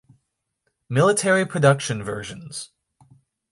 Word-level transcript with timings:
Military 0.89 1.45
production 1.45 2.01
versions. 2.01 2.71